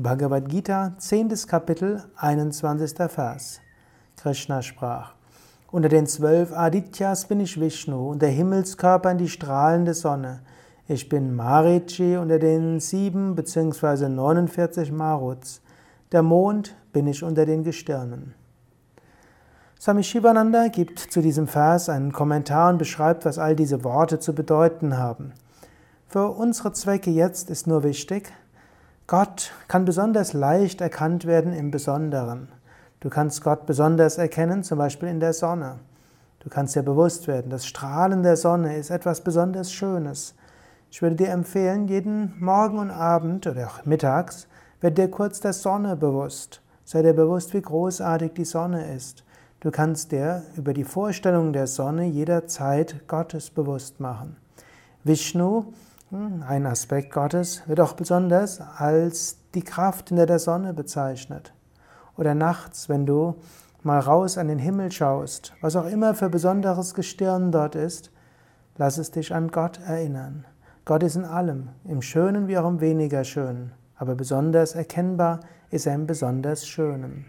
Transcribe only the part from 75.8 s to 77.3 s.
er im besonders Schönen.